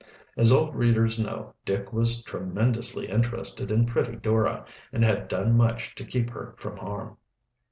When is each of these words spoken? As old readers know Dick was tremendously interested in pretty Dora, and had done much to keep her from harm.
As 0.35 0.51
old 0.51 0.75
readers 0.75 1.19
know 1.19 1.53
Dick 1.63 1.93
was 1.93 2.23
tremendously 2.23 3.07
interested 3.07 3.69
in 3.69 3.85
pretty 3.85 4.15
Dora, 4.15 4.65
and 4.91 5.03
had 5.03 5.27
done 5.27 5.55
much 5.55 5.93
to 5.93 6.03
keep 6.03 6.31
her 6.31 6.55
from 6.57 6.77
harm. 6.77 7.17